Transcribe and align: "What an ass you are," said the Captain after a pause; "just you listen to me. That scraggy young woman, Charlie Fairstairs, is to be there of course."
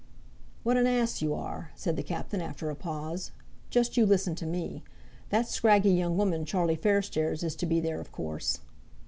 "What 0.63 0.77
an 0.77 0.87
ass 0.87 1.21
you 1.21 1.35
are," 1.35 1.69
said 1.75 1.95
the 1.95 2.01
Captain 2.01 2.41
after 2.41 2.71
a 2.71 2.75
pause; 2.75 3.29
"just 3.69 3.97
you 3.97 4.05
listen 4.07 4.33
to 4.33 4.47
me. 4.47 4.83
That 5.29 5.47
scraggy 5.47 5.91
young 5.91 6.17
woman, 6.17 6.43
Charlie 6.43 6.75
Fairstairs, 6.75 7.43
is 7.43 7.55
to 7.57 7.67
be 7.67 7.79
there 7.79 7.99
of 7.99 8.11
course." 8.11 8.61